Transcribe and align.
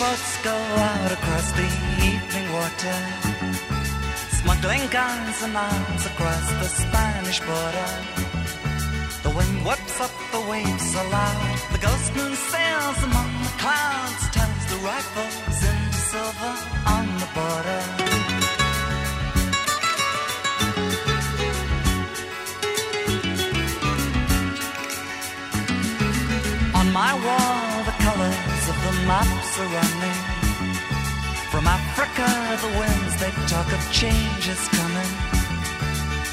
boats 0.00 0.42
go 0.42 0.56
out 0.88 1.12
across 1.12 1.52
the 1.52 1.68
evening 2.08 2.46
water, 2.56 2.96
smuggling 4.40 4.86
guns 4.88 5.42
and 5.42 5.54
arms 5.54 6.06
across 6.06 6.46
the 6.60 6.68
Spanish 6.82 7.40
border. 7.40 7.90
The 9.24 9.32
wind 9.36 9.56
whips 9.66 10.00
up 10.00 10.14
the 10.32 10.40
waves 10.50 10.86
so 10.92 11.02
loud, 11.10 11.58
the 11.72 11.78
ghost 11.86 12.16
moon 12.16 12.34
sails 12.34 12.98
among 13.08 13.30
the 13.46 13.54
clouds, 13.62 14.22
turns 14.36 14.64
the 14.72 14.78
rifles 14.90 15.58
into 15.70 16.00
silver 16.12 16.54
on 16.96 17.04
the 17.22 17.28
border. 17.36 17.82
On 26.78 26.86
my 26.90 27.12
wall, 27.26 27.59
are 29.60 29.72
running. 29.76 30.20
From 31.52 31.66
Africa, 31.66 32.26
the 32.64 32.72
winds 32.80 33.14
they 33.20 33.32
talk 33.52 33.68
of 33.76 33.82
change 33.92 34.44
is 34.48 34.62
coming. 34.78 35.12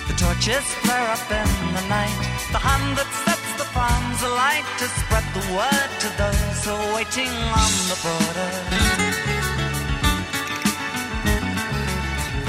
The 0.07 0.15
torches 0.15 0.67
flare 0.83 1.09
up 1.11 1.27
in 1.41 1.51
the 1.75 1.85
night. 1.91 2.19
The 2.55 2.61
hand 2.67 2.95
that 2.95 3.09
sets 3.25 3.51
the 3.59 3.67
farms 3.75 4.21
alight 4.23 4.67
to 4.79 4.85
spread 4.99 5.27
the 5.35 5.45
word 5.59 5.89
to 6.03 6.09
those 6.23 6.59
who 6.63 6.71
are 6.71 6.91
waiting 6.95 7.33
on 7.63 7.71
the 7.91 7.97
border. 8.05 8.51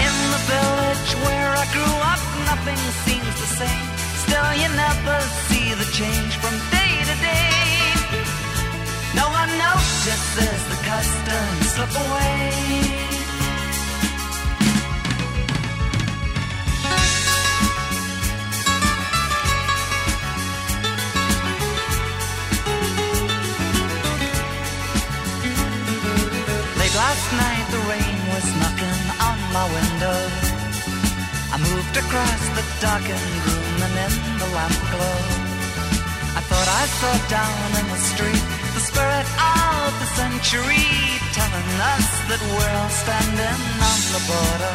In 0.07 0.15
the 0.35 0.43
village 0.53 1.11
where 1.27 1.51
I 1.63 1.67
grew 1.75 1.95
up, 2.13 2.23
nothing 2.51 2.81
seems 3.03 3.35
the 3.43 3.51
same. 3.63 3.87
Still, 4.23 4.51
you 4.63 4.69
never 4.87 5.19
see 5.51 5.75
the 5.75 5.89
change 5.91 6.37
from. 6.39 6.78
No 9.19 9.27
one 9.31 9.51
notices 9.59 10.61
the 10.71 10.79
customs 10.91 11.67
slip 11.75 11.95
away. 12.07 12.39
Late 26.79 26.97
last 27.05 27.27
night, 27.43 27.67
the 27.75 27.83
rain 27.91 28.19
was 28.35 28.47
knocking 28.61 29.03
on 29.29 29.39
my 29.57 29.67
window. 29.79 30.19
I 31.55 31.57
moved 31.59 31.97
across 32.05 32.43
the 32.57 32.65
darkened 32.81 33.35
room 33.47 33.83
and 33.87 33.95
in 34.05 34.39
the 34.39 34.49
lamp 34.57 34.79
glow. 34.93 35.21
I 36.39 36.41
thought 36.49 36.69
I 36.83 36.85
saw 37.01 37.15
down 37.37 37.69
in 37.81 37.87
the 37.91 38.01
street 38.13 38.58
spirit 38.99 39.31
of 39.39 39.95
the 40.03 40.09
century 40.19 40.91
telling 41.31 41.71
us 41.95 42.09
that 42.31 42.41
we're 42.51 42.75
all 42.83 42.93
standing 43.05 43.61
on 43.91 44.01
the 44.15 44.23
border. 44.27 44.75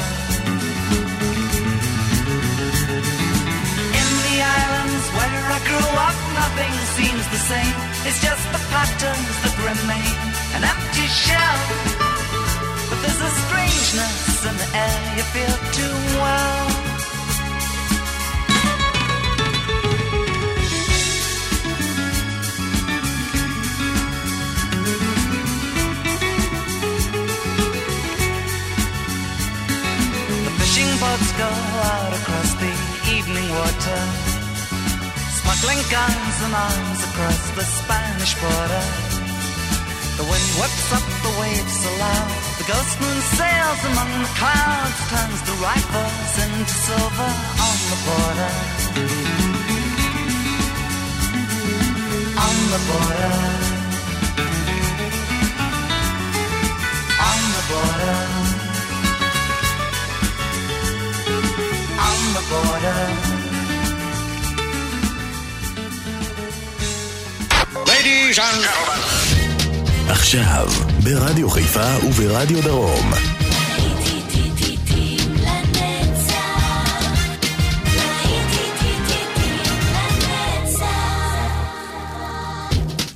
In 4.00 4.10
the 4.28 4.38
islands 4.64 5.06
where 5.18 5.44
I 5.58 5.60
grew 5.68 5.90
up, 6.08 6.18
nothing 6.40 6.74
seems 6.98 7.26
the 7.36 7.42
same. 7.52 7.76
It's 8.08 8.22
just 8.24 8.44
the 8.56 8.64
patterns 8.72 9.36
that 9.44 9.56
remain, 9.70 10.16
an 10.56 10.64
empty 10.72 11.08
shell. 11.24 11.60
But 12.88 13.00
there's 13.04 13.24
a 13.30 13.32
strangeness 13.44 14.46
in 14.48 14.56
the 14.56 14.70
air 14.88 15.00
you 15.18 15.24
feel 15.36 15.56
too 15.76 15.96
well. 16.24 16.93
Boats 31.14 31.32
go 31.38 31.50
out 31.94 32.14
across 32.20 32.52
the 32.58 32.74
evening 33.14 33.48
water, 33.54 34.02
smuggling 35.38 35.84
guns 35.94 36.38
and 36.46 36.54
arms 36.58 37.02
across 37.10 37.42
the 37.58 37.66
Spanish 37.80 38.34
border. 38.42 38.86
The 40.18 40.26
wind 40.32 40.50
whips 40.58 40.90
up 40.98 41.06
the 41.26 41.34
waves 41.42 41.76
so 41.84 41.92
loud, 42.02 42.30
the 42.58 42.66
ghost 42.66 42.96
moon 43.02 43.20
sails 43.38 43.82
among 43.92 44.10
the 44.26 44.34
clouds, 44.42 45.00
turns 45.14 45.42
the 45.50 45.56
rifles 45.70 46.34
into 46.46 46.76
silver 46.88 47.32
on 47.68 47.78
the 47.92 48.00
border. 48.10 48.54
On 52.46 52.58
the 52.74 52.82
border. 52.90 53.34
On 57.30 57.40
the 57.58 57.64
border. 57.70 58.53
The 62.38 62.44
border. 62.52 63.00
Ladies 67.92 68.38
and 68.40 68.60
gentlemen. 68.64 69.02
עכשיו, 70.10 70.68
ברדיו 71.04 71.50
חיפה 71.50 72.06
וברדיו 72.08 72.62
דרום. 72.62 73.12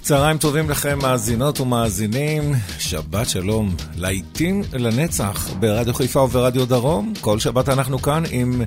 צהריים 0.02 0.38
טובים 0.38 0.70
לכם, 0.70 1.00
מאזינות 1.02 1.60
ומאזינים. 1.60 2.54
שבת 2.80 3.30
שלום, 3.30 3.76
להיטים 3.96 4.64
לנצח 4.74 5.50
ברדיו 5.60 5.94
חיפה 5.94 6.20
וברדיו 6.20 6.66
דרום. 6.66 7.14
כל 7.22 7.40
שבת 7.40 7.70
אנחנו 7.70 8.02
כאן 8.02 8.24
עם 8.32 8.62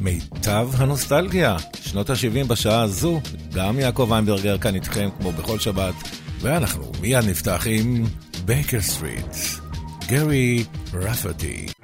מיטב 0.00 0.68
הנוסטלגיה. 0.76 1.56
שנות 1.82 2.10
ה-70 2.10 2.46
בשעה 2.46 2.82
הזו, 2.82 3.20
גם 3.54 3.78
יעקב 3.78 4.12
איינברגר 4.12 4.58
כאן 4.58 4.74
איתכם 4.74 5.08
כמו 5.18 5.32
בכל 5.32 5.58
שבת. 5.58 5.94
ואנחנו 6.40 6.92
מיד 7.00 7.24
נפתח 7.24 7.66
עם 7.66 8.04
בייקר 8.44 8.80
סטריט, 8.80 9.36
גרי 10.08 10.64
רפטי. 10.92 11.79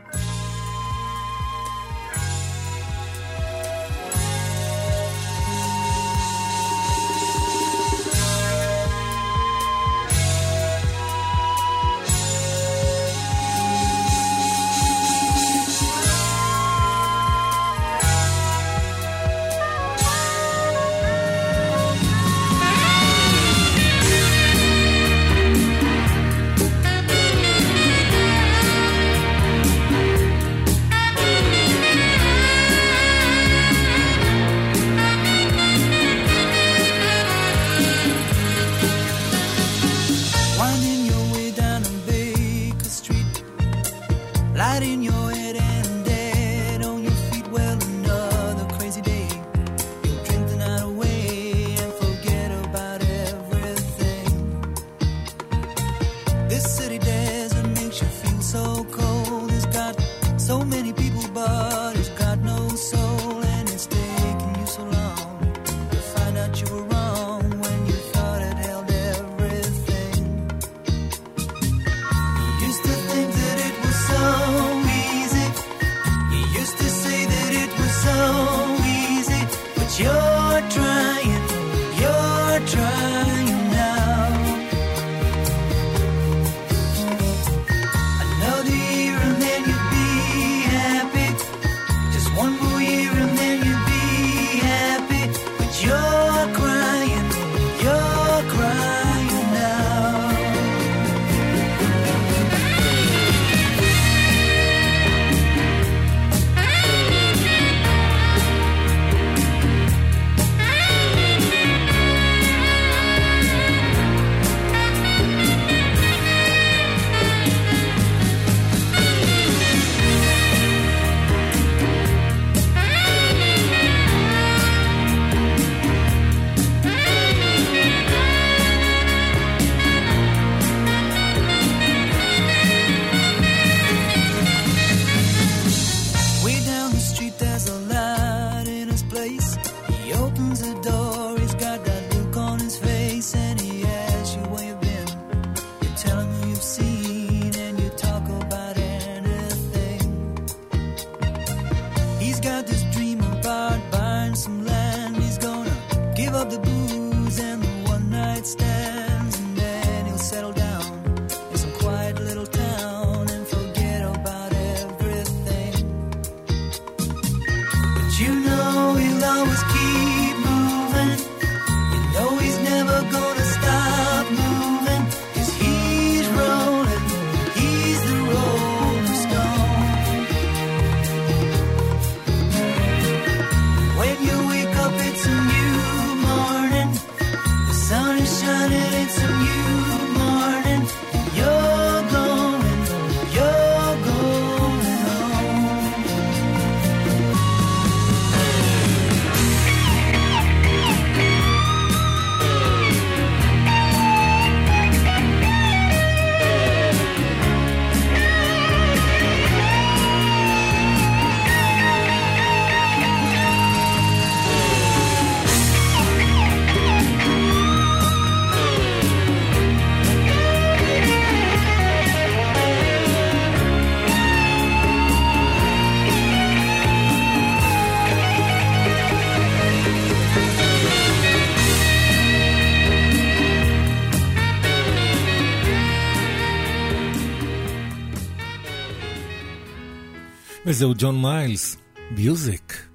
וזהו 240.76 240.94
ג'ון 240.98 241.22
מיילס, 241.22 241.78
מיוזיק. 242.12 242.88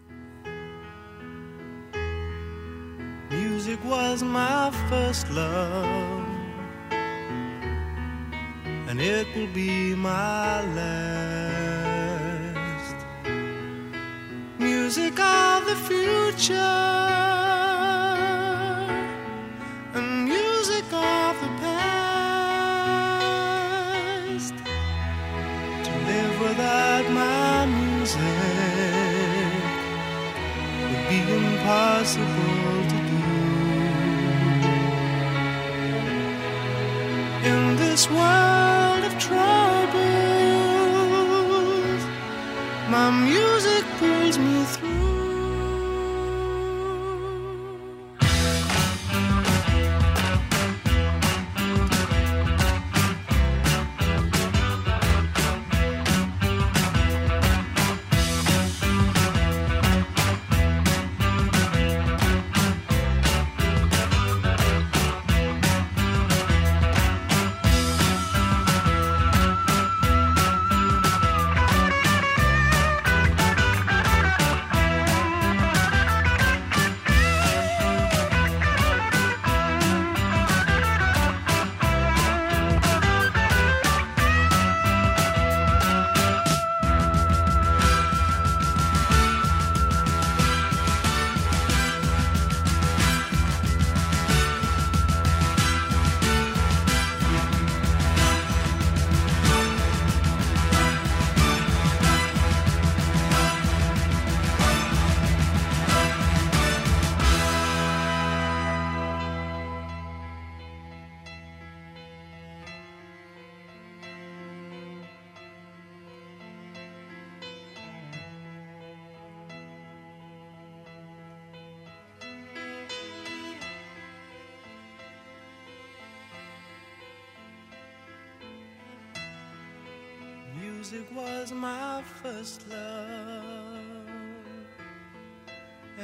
Music 3.31 3.81
was 3.85 4.19
my 4.23 4.71
first 4.89 5.25
love, 5.31 6.27
and 8.89 8.97
it 9.01 9.27
will 9.35 9.53
be 9.63 9.75
my 10.11 10.53
last. 10.79 11.37
Music 14.59 15.15
of 15.19 15.59
the 15.71 15.79
future, 15.89 17.10
this 37.92 38.10
world 38.10 39.04
of 39.04 39.14
troubles, 39.20 39.92
my 42.90 43.12
music 43.12 43.84
pulls 44.00 44.38
me 44.38 44.64
through. 44.64 45.11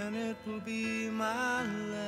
And 0.05 0.15
it 0.15 0.37
will 0.45 0.59
be 0.59 1.09
my 1.09 1.63
last. 1.63 2.03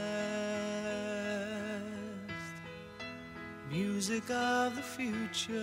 Music 3.69 4.29
of 4.29 4.75
the 4.75 4.81
future, 4.81 5.57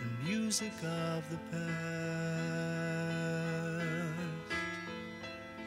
and 0.00 0.24
music 0.24 0.72
of 0.82 1.28
the 1.30 1.38
past, 1.50 1.68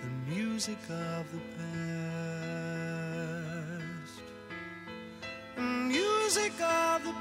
and 0.04 0.28
music 0.28 0.80
of 0.90 1.26
the 1.32 1.40
past 1.58 1.82
music 5.92 6.62
of 6.62 7.04
the 7.04 7.14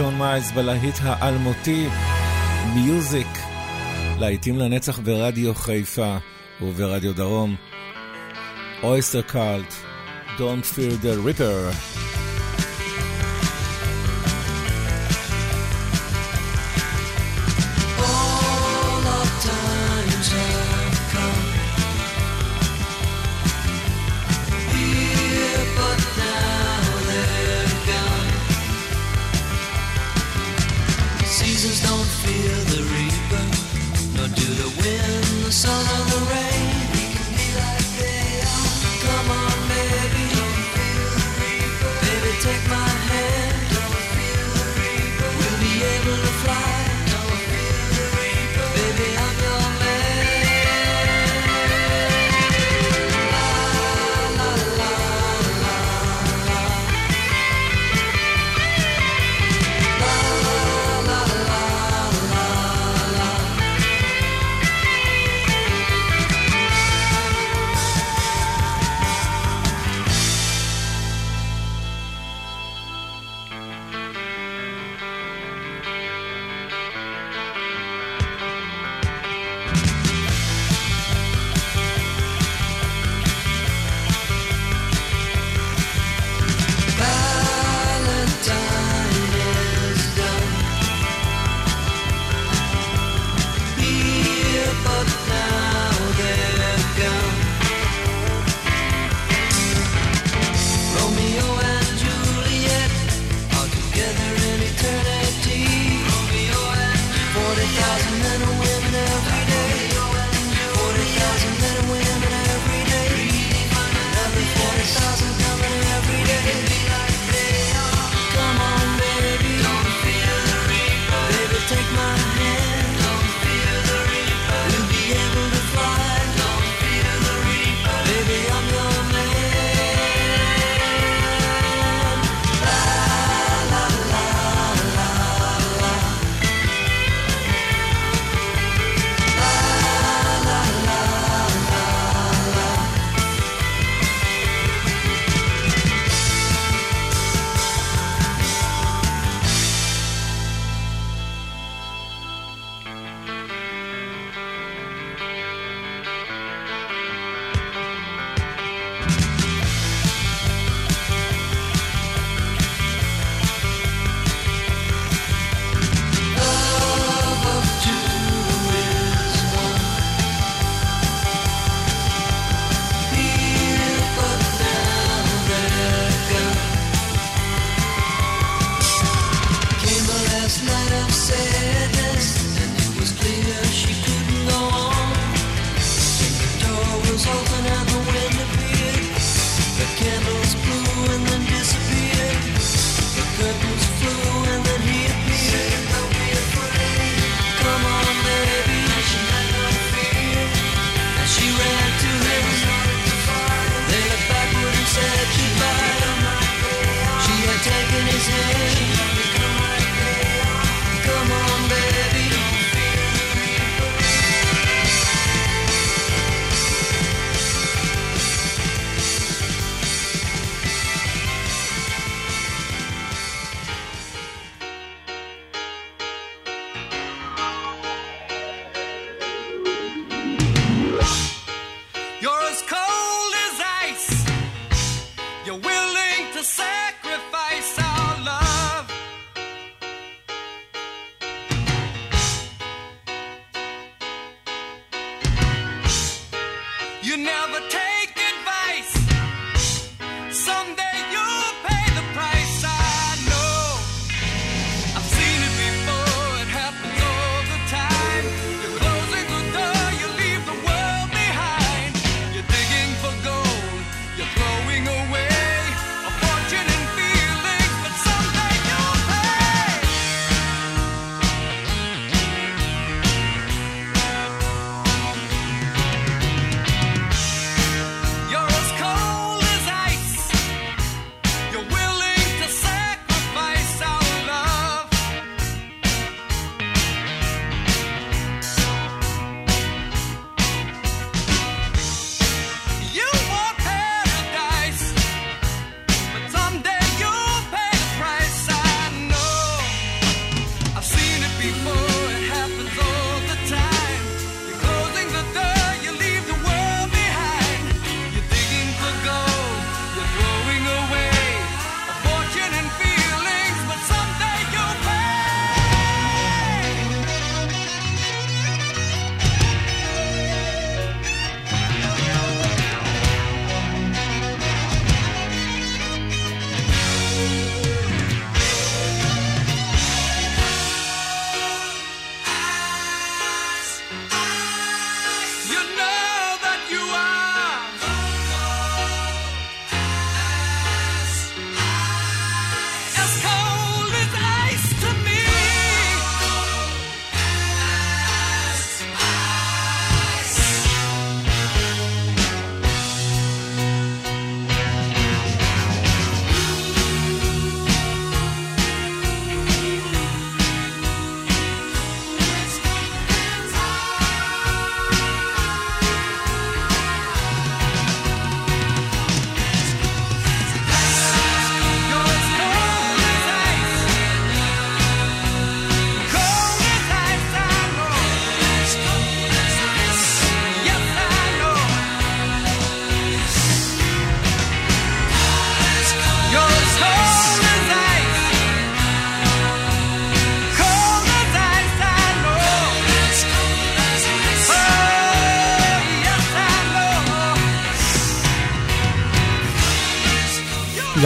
ג'ון 0.00 0.18
מייז 0.18 0.52
בלהיט 0.52 0.94
האלמותי, 1.02 1.86
מיוזיק, 2.74 3.38
להיטים 4.18 4.58
לנצח 4.58 4.98
ברדיו 4.98 5.54
חיפה 5.54 6.16
וברדיו 6.62 7.14
דרום. 7.14 7.56
אויסטר 8.82 9.22
קאלט, 9.22 9.74
Don't 10.38 10.64
Fear 10.64 11.04
the 11.04 11.26
Ripper. 11.26 12.09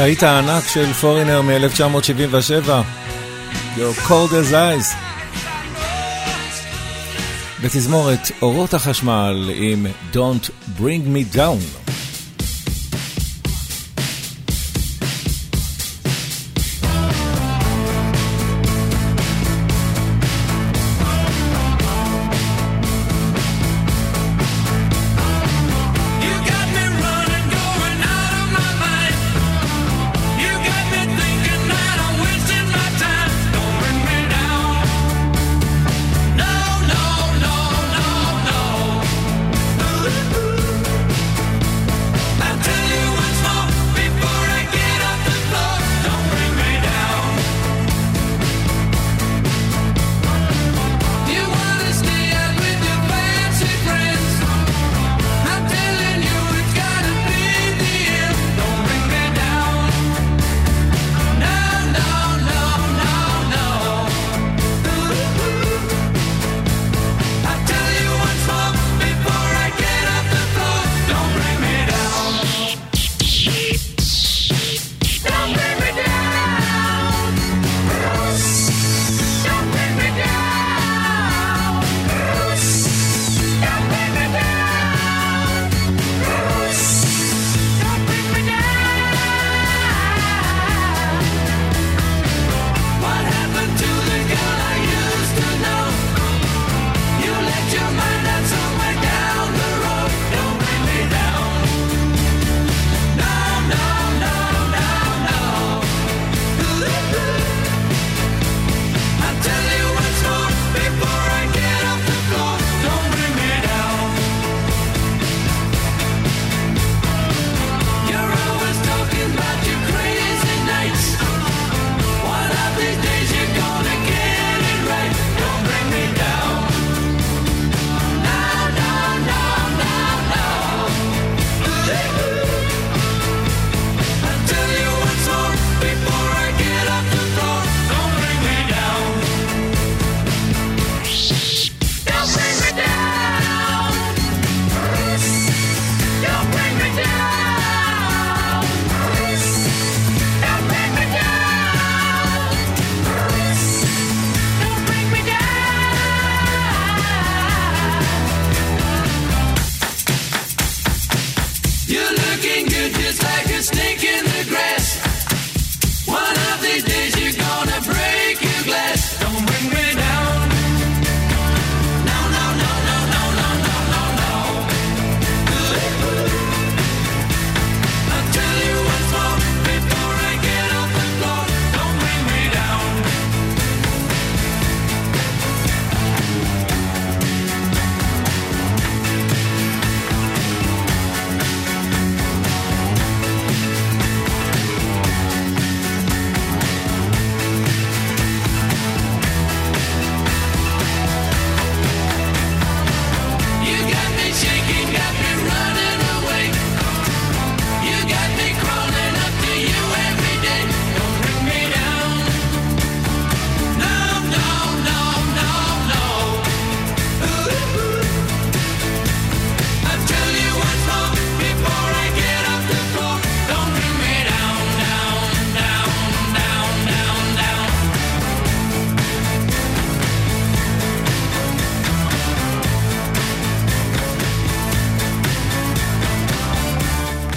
להיט 0.04 0.22
הענק 0.22 0.68
של 0.68 0.92
פורינר 0.92 1.42
מ-1977, 1.42 2.68
Your 3.76 4.08
Cold 4.08 4.30
as 4.30 4.52
Eyes. 4.52 4.94
בתזמורת 7.62 8.30
אורות 8.42 8.74
החשמל 8.74 9.50
עם 9.54 9.86
Don't 10.12 10.50
Bring 10.78 11.06
Me 11.14 11.36
Down. 11.36 11.83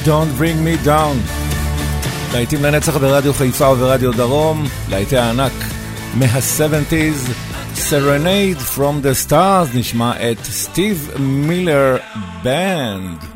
Don't 0.08 0.40
Bring 0.40 0.64
Me 0.64 0.86
Down. 0.86 1.18
להיטים 2.34 2.64
לנצח 2.64 2.98
ברדיו 2.98 3.34
חיפה 3.34 3.70
וברדיו 3.70 4.12
דרום, 4.12 4.64
להיטי 4.90 5.18
הענק 5.18 5.52
מה-70's, 6.14 7.30
Serenade 7.76 8.78
from 8.78 9.04
the 9.04 9.28
Stars, 9.28 9.78
נשמע 9.78 10.32
את 10.32 10.44
סטיב 10.44 11.12
מילר 11.20 11.98
בנד. 12.44 13.27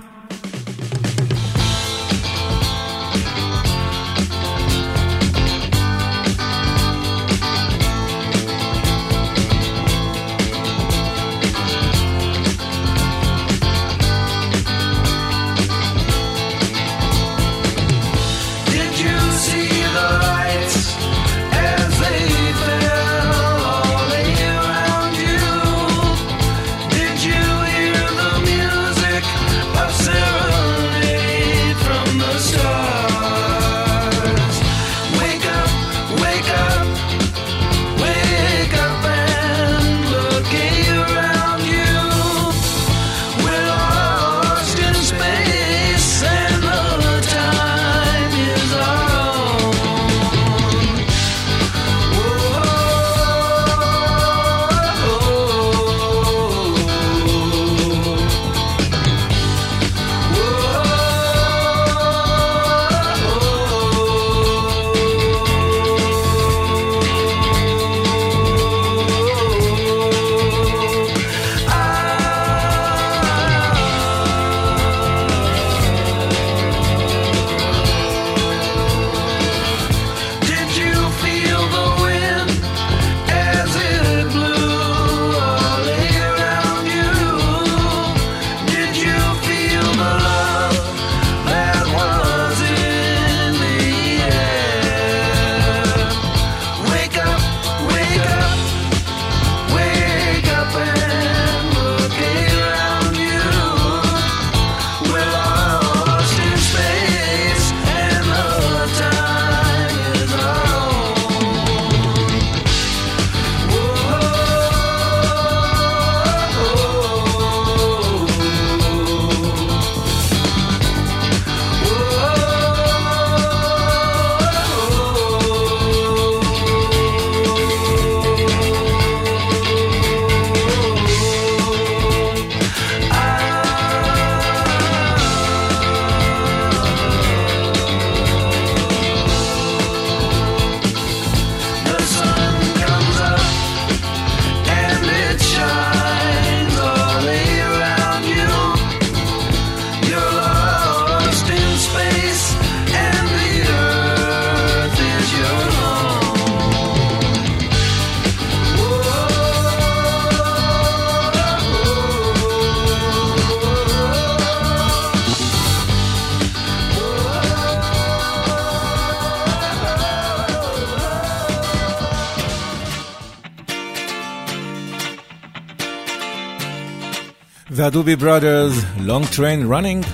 והדובי 177.81 178.15
בראדרס, 178.15 178.73
Long 178.97 179.35
Train 179.35 179.69
Running. 179.69 180.07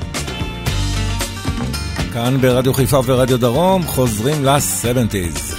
כאן 2.14 2.38
ברדיו 2.42 2.74
חיפה 2.74 3.00
ורדיו 3.06 3.38
דרום, 3.38 3.84
חוזרים 3.84 4.46
ל-70's. 4.46 5.56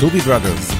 דובי 0.00 0.20
בראדרס. 0.20 0.77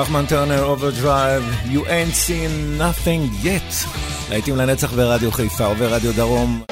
פחמן 0.00 0.26
טרנר 0.26 0.64
אוברדרייב, 0.64 1.42
You 1.64 1.78
ain't 1.78 2.14
seen 2.28 2.80
nothing 2.80 3.44
yet. 3.44 3.88
להיטים 4.30 4.56
לנצח 4.56 4.92
ברדיו 4.92 5.32
חיפה 5.32 5.68
וברדיו 5.68 6.12
דרום. 6.12 6.62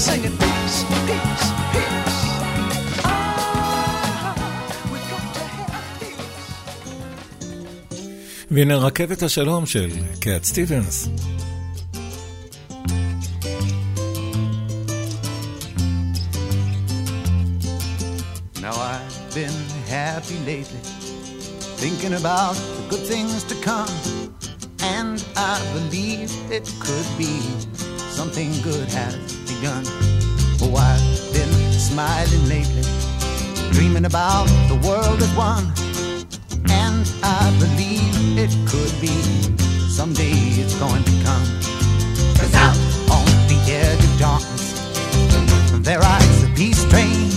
singing 0.00 0.36
peace, 0.38 0.78
peace, 1.08 1.46
ah, 1.52 1.74
peace. 1.74 2.20
והנה 8.50 8.76
רכבת 8.76 9.22
השלום 9.22 9.66
של 9.66 9.90
קאט 10.20 10.44
סטיבנס. 10.44 11.08
Now 18.62 18.74
I've 18.92 19.34
been 19.34 19.58
happy 19.88 20.38
lately, 20.50 20.82
thinking 21.82 22.14
about 22.22 22.56
the 22.76 22.84
good 22.92 23.04
things 23.12 23.44
to 23.50 23.54
come, 23.68 23.94
and 24.96 25.16
I 25.36 25.56
believe 25.76 26.30
it 26.56 26.66
could 26.84 27.08
be 27.18 27.34
something 28.18 28.50
good 28.68 28.88
has 28.98 29.39
gun. 29.62 29.84
Oh, 30.62 30.74
I've 30.74 31.32
been 31.32 31.52
smiling 31.72 32.48
lately, 32.48 32.82
dreaming 33.72 34.06
about 34.06 34.46
the 34.68 34.78
world 34.86 35.20
at 35.22 35.32
one. 35.36 35.64
And 36.70 37.04
I 37.22 37.52
believe 37.58 38.38
it 38.38 38.52
could 38.66 38.92
be 39.00 39.12
someday 39.88 40.32
it's 40.60 40.74
going 40.76 41.04
to 41.04 41.12
come. 41.24 41.44
Cause 42.40 42.54
out 42.54 42.76
on 43.12 43.26
the 43.48 43.60
edge 43.68 44.02
of 44.02 44.18
darkness, 44.18 44.80
there 45.84 45.98
rides 45.98 46.42
a 46.42 46.48
peace 46.54 46.82
train. 46.88 47.28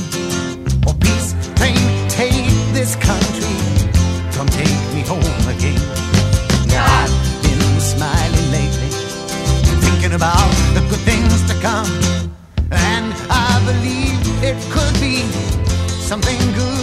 Oh, 0.87 0.95
peace 0.99 1.35
train, 1.55 1.83
take 2.07 2.47
this 2.71 2.95
country, 2.95 3.55
come 4.31 4.47
take 4.47 4.79
me 4.95 5.01
home 5.03 5.47
again. 5.51 5.81
Now 6.67 6.85
I've 6.87 7.43
been 7.43 7.81
smiling 7.81 8.51
lately, 8.51 8.91
thinking 9.83 10.13
about 10.13 10.51
the 10.73 10.81
good 10.89 11.03
things 11.03 11.47
to 11.51 11.55
come. 11.61 12.12
Believe 13.65 14.43
it 14.43 14.57
could 14.71 14.93
be 14.99 15.23
something 16.01 16.37
good. 16.53 16.82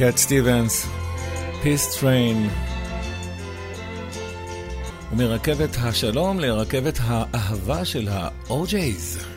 קאט 0.00 0.16
סטיבנס, 0.16 0.86
פיס 1.62 2.00
טריין. 2.00 2.48
ומרכבת 5.12 5.76
השלום 5.78 6.40
לרכבת 6.40 6.98
האהבה 7.02 7.84
של 7.84 8.08
ה-OJ's. 8.08 9.29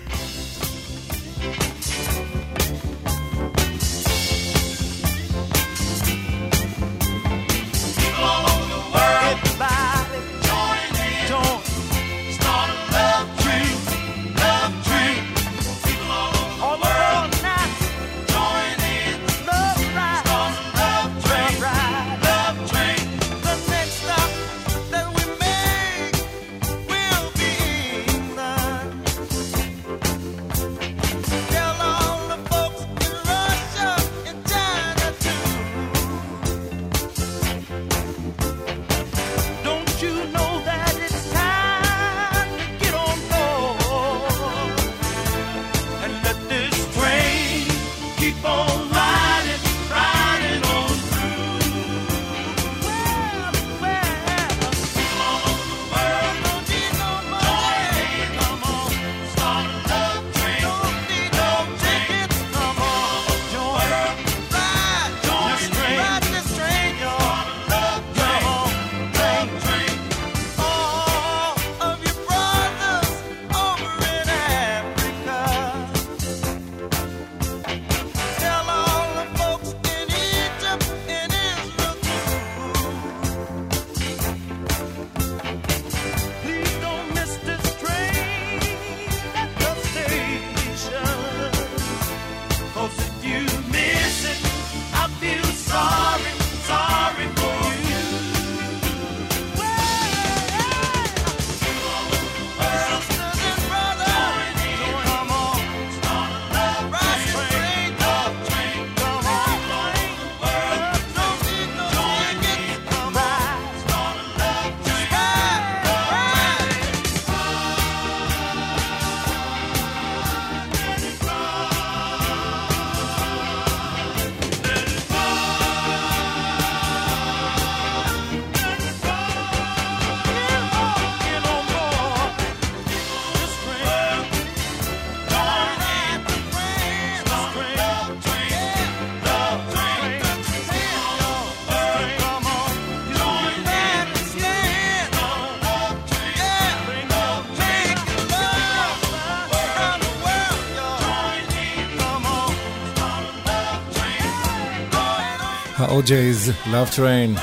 OJ's 155.93 156.49
Love 156.65 156.97
Train. 156.97 157.39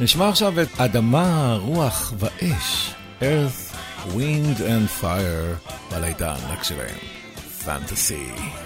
נשמע 0.00 0.28
עכשיו 0.28 0.60
את 0.62 0.68
אדמה, 0.80 1.58
רוח 1.60 2.12
ואש, 2.18 2.94
Earth, 3.20 3.76
Wind 4.06 4.58
and 4.58 5.02
Fire, 5.02 5.70
בלידה 5.90 6.32
הענק 6.32 6.62
שלהם, 6.62 6.96
Fantasy. 7.66 8.63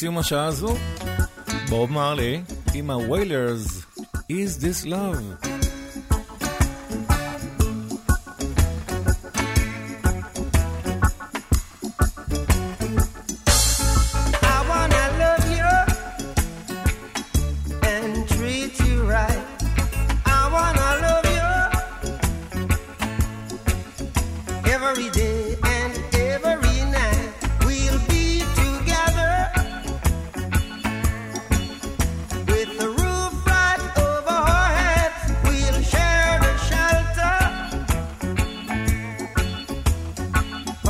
בסיום 0.00 0.18
השעה 0.18 0.44
הזו, 0.44 0.76
בוב 1.68 1.92
מרלי 1.92 2.42
עם 2.74 2.90
ה-Wailers, 2.90 3.98
Is 4.30 4.62
This 4.62 4.86
Love? 4.86 5.49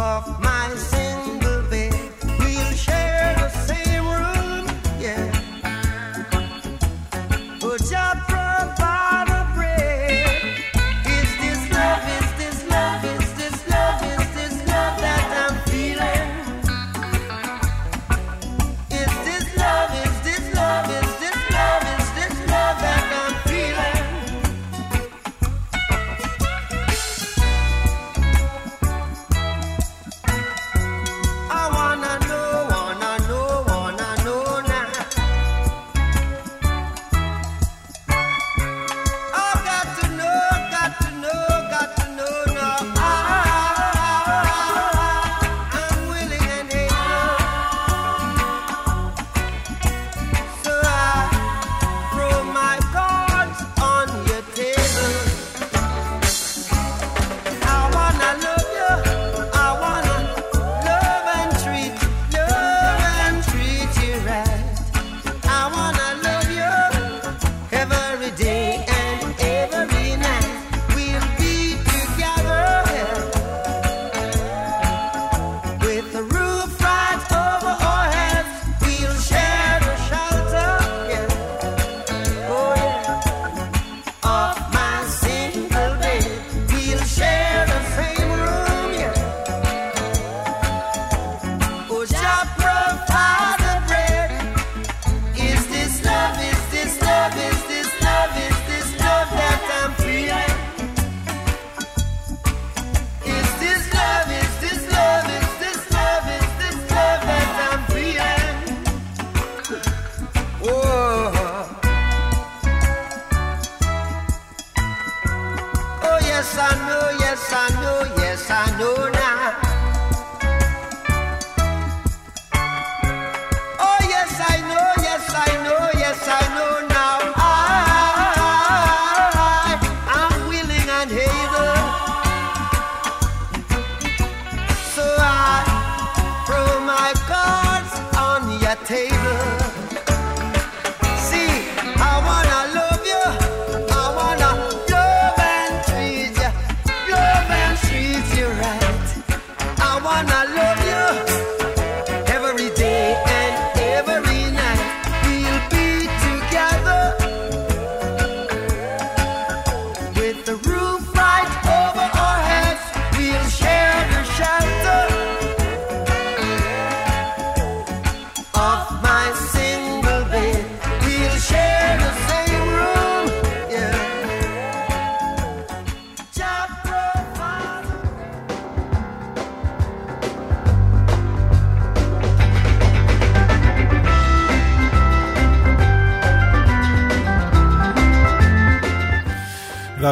off 0.01 0.50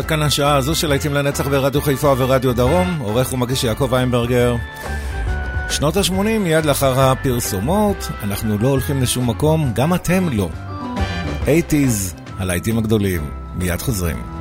כאן 0.09 0.23
השעה 0.23 0.57
הזו 0.57 0.75
של 0.75 0.89
להיטים 0.89 1.15
לנצח 1.15 1.47
ברדיו 1.47 1.83
חיפה 1.83 2.15
ורדיו 2.19 2.53
דרום, 2.53 2.99
עורך 2.99 3.33
ומגיש 3.33 3.65
יעקב 3.65 3.95
איינברגר. 3.95 4.57
שנות 5.71 5.97
ה-80, 5.97 6.39
מיד 6.41 6.65
לאחר 6.65 7.01
הפרסומות, 7.01 8.09
אנחנו 8.23 8.59
לא 8.59 8.69
הולכים 8.69 9.03
לשום 9.03 9.31
מקום, 9.31 9.73
גם 9.75 9.95
אתם 9.95 10.29
לא. 10.33 10.49
80's, 11.45 12.15
הלהיטים 12.39 12.79
הגדולים, 12.79 13.31
מיד 13.55 13.83
חוזרים. 13.83 14.38